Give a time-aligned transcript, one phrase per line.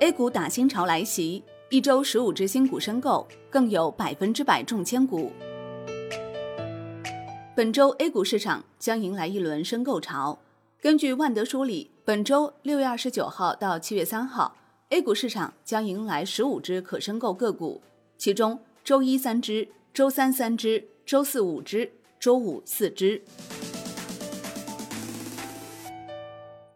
[0.00, 5.32] A 股打新潮来袭，一周十五只新股申购，更有百分之百中千股。
[7.54, 10.38] 本周 A 股市场将迎来一轮申购潮。
[10.82, 14.54] 根据万德梳理，本周六月二十九号到七月三号
[14.90, 17.80] ，A 股市场将迎来十五只可申购个股，
[18.18, 21.90] 其中周一三只，周三三只，周四五只，
[22.20, 23.22] 周五四只。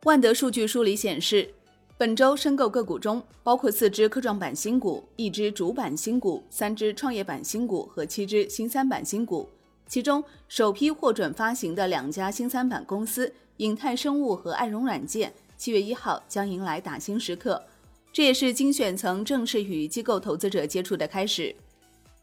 [0.05, 1.53] 万德数据梳理显示。
[2.01, 9.47] 本周申购个股中，包括四只科创板新股、一只主板新股、三只创业板新股和七只新三板新股。
[9.87, 17.63] 其中，首批获准发行的两家新三板公司影泰生物和爱融软件，七月一号将迎来打新时刻。
[18.11, 21.55] 这也是精选层正式与机构投资者接触的开始。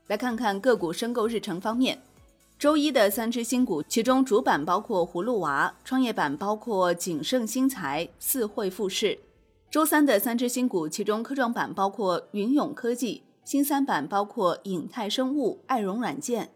[0.07, 2.01] 来看看个股申购日程方面，
[2.57, 9.19] 周一的三只新股，其中主板包括葫芦娃，创业板包括景盛新材、四汇富士。
[9.69, 16.51] 周三的三只新股，其中科创板包括云涌科技，新三板包括影泰生物、爱融软件。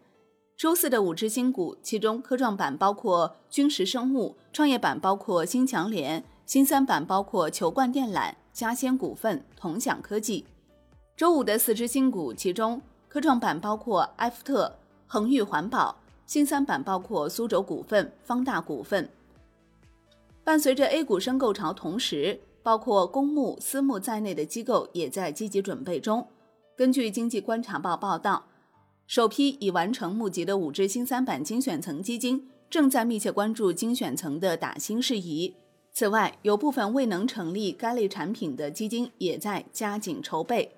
[0.55, 10.45] 周四的五只新股，其中科创板包括君实生物，创业板包括新强联，新三板包括球冠电缆、嘉先股份、同享科技。
[11.17, 14.73] 周五的四只新股，其中科创板包括埃夫特、
[15.05, 19.09] 恒裕环保，新三板包括苏州股份、方大股份。
[20.45, 22.39] 伴随着 A 股申购潮，同时。
[22.63, 26.27] 包括公募、私募在内的机构也在积极准备中。
[26.75, 28.45] 根据经济观察报报道，
[29.07, 35.55] 首批已完成募集的五只新三板精选层基金正在密切关注精选层的打新事宜。
[35.91, 40.71] 此外，有部分未能成立该类产品的基金也在加紧筹备。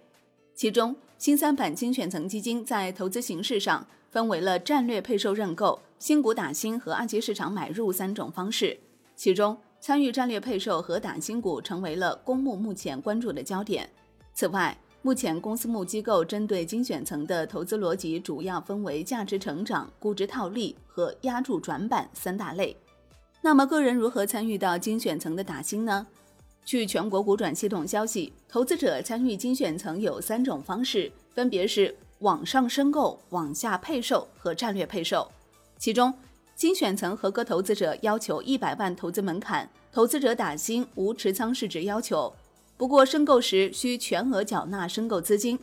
[0.55, 8.79] 其中，新三板精选层基金在投资形式上分为了战略配售认购、新股打新和二级市场买入三种方式。
[9.15, 13.89] 其中，参与战略配售和打新股成为了公募目前关注的焦点。
[14.33, 22.73] 此外，目前公司募机构针对精选层的投资逻辑主要分为价值成长、估值套利和压住转板三大类。
[23.41, 26.07] 那么，个人如何参与到精选层的打新呢？
[26.63, 35.29] 据全国股转系统消息，投资者参与精选层有三种方式，分别是网上申购、网下配售和战略配售。
[35.77, 36.13] 其中，
[36.55, 42.33] 精选层合格投资者要求一百万投资门槛，投资者打新无持仓市值要求。
[42.75, 45.59] 不过申购时需全额缴纳申购资金，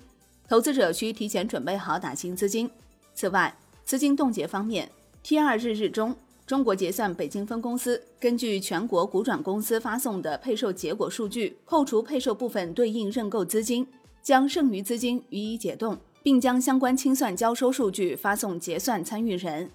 [0.49, 2.71] 投资者需提前准备好打新资金。
[3.13, 3.53] 此外，
[3.85, 4.89] 资金冻结方面
[5.25, 6.15] ，T 二日日中，
[6.47, 13.85] 中国结算北京分公司根据全国股转公司发送的配售结果数据，扣除配售部分对应认购资金，
[14.23, 19.69] 将剩余资金予以解冻，并将相关清算交收数据发送结算参与人。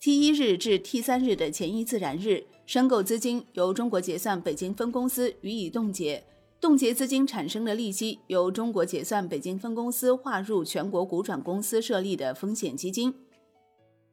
[0.00, 6.22] T 一日至 T 三日的前一自然日，申购资金由中国结算北京分公司予以冻结，
[6.60, 13.12] 冻结资金产生的利息由中国结算北京分公司划入全国股转公司设立的风险基金。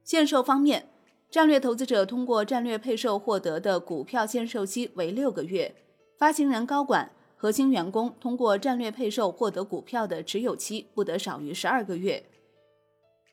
[0.03, 0.89] 限售方面，
[1.29, 5.75] 战略投资者通过战略配售获得的股票限售期为六个月，
[6.17, 12.25] 发行人、高管、核心员工通过战略配售获得股票的持有期不得少于十二个月。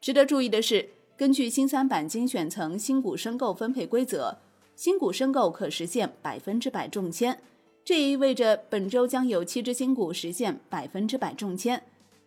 [0.03, 0.91] 值得注意的是。
[1.15, 4.39] 根据新三板精选层新股申购分配规则，
[4.75, 7.39] 新股申购可实现百分之百中签，
[7.85, 11.83] 这也意味着本周将有七只新股实现百分之百中签。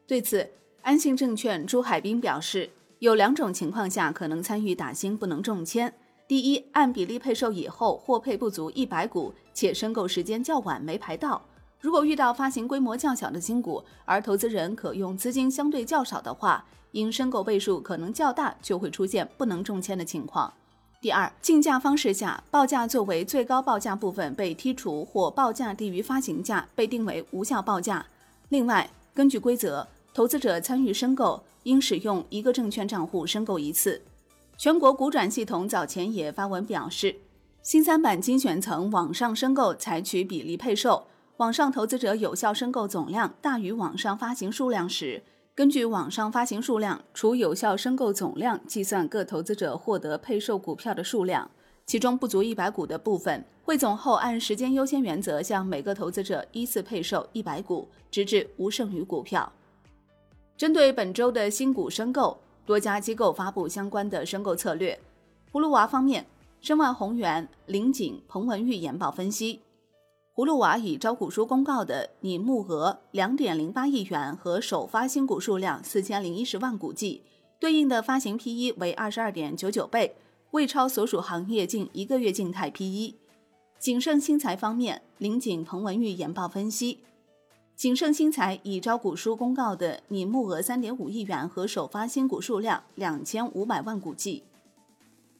[0.05, 0.51] 对此，
[0.83, 2.69] 安信证券朱海滨表示，
[2.99, 5.91] 有两种情况下可能参与打新不能中签：
[6.27, 11.41] 第一，按比例配售以后获配不足一百股，且申购时间较晚没排到；
[11.81, 16.65] 如果遇到发行规模较小的新股，而投资人可用资金相对较少的话。
[16.95, 20.53] 因申购倍数可能较大，就会出现不能中签的情况。
[21.01, 28.05] 第二，竞价方式下，报价作为最高报价部分被剔除，或报价低于发行价被定为无效报价。
[28.47, 34.01] 另外，根据规则，投资者参与申购应使用一个证券账户申购一次。
[34.57, 37.13] 全国股转系统早前也发文表示，
[37.61, 41.07] 新三板精选层网上申购采取比例配售，
[41.37, 45.21] 网上投资者有效申购总量大于网上发行数量时。
[45.55, 51.49] 根据网上发行数量除有效申购总量计算各投资者获得配售股票的数量，
[51.85, 59.49] 其中不足一百股的部分，汇总后按时间优先原则向每个投资者依次配售一百股，直至无剩余股票。
[60.57, 64.99] 针对本周的新股申购，多家机构发布相关的申购策略。
[65.53, 66.25] 葫芦娃方面，
[66.59, 69.61] 申万宏源、林景、彭文玉研报分析。
[70.35, 77.21] 葫芦娃已招股书公告的拟募额两点零八亿元和首发新股数量四千零一十万股计，
[77.57, 80.13] 对应的发行 P/E 为二十二点九九倍，
[80.51, 83.15] 未超所属行业近一个月静态 P/E。
[83.79, 86.99] 景盛新材方面，林锦彭文玉研报分析，
[87.77, 94.43] 景盛新材已招股书公告的拟募额三点五亿元和首发新股数量两千五百万股计，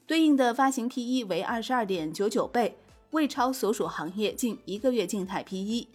[0.07, 2.77] 对应的发行 P/E 为二十二点九九倍，
[3.15, 5.88] 未超所属行业近一个月静态 P/E。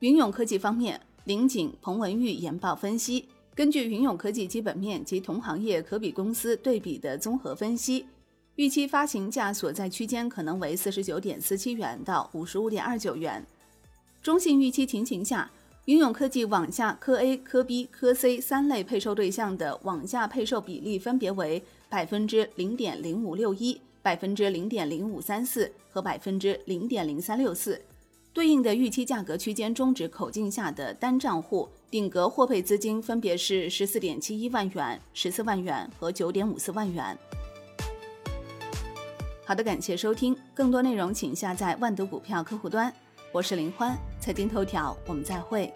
[0.00, 8.04] 云涌科技方面，林景、彭文玉研报分析，根据云涌科技基本面及同行业可比公司对比的综合分析。
[8.56, 13.42] 预期发行价所在区间可能为四十九点四七元到五十五点二九元。
[14.22, 15.50] 中性预期情形下，
[15.86, 27.82] 云涌科技网下科 A、科 B、科 C 三类配售对象的网下配售比例分别为百分之零点零五六一、百分之零点零五三四和百分之零点零三六四。
[28.32, 37.18] 对应的预期价格区间终止口径下的单账户顶格获配资金分别是十四点七一万元、十四万元和九点五四万元。
[39.44, 42.94] 好的，感谢收听，更多内容请下载万德股票客户端。
[43.32, 45.72] 我是林欢，财经头条，我们再会。